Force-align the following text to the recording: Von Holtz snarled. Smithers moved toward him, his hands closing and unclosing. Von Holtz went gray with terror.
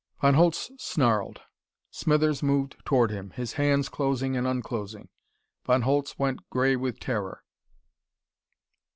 Von 0.19 0.33
Holtz 0.33 0.71
snarled. 0.79 1.41
Smithers 1.91 2.41
moved 2.41 2.75
toward 2.85 3.11
him, 3.11 3.29
his 3.35 3.53
hands 3.53 3.87
closing 3.87 4.35
and 4.35 4.47
unclosing. 4.47 5.09
Von 5.63 5.83
Holtz 5.83 6.17
went 6.17 6.49
gray 6.49 6.75
with 6.75 6.99
terror. 6.99 7.43